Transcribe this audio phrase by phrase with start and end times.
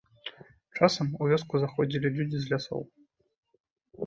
[0.79, 2.81] Часам, у вёску заходзілі людзі з лясоў.